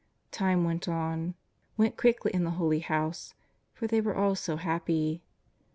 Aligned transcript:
Time 0.31 0.63
went 0.63 0.87
on, 0.87 1.35
went 1.77 1.95
quickly 1.95 2.33
in 2.33 2.43
the 2.43 2.49
Holy 2.57 2.79
House, 2.79 3.35
for 3.71 3.85
they 3.85 4.01
were 4.01 4.15
all 4.15 4.33
so 4.33 4.55
happy. 4.55 5.21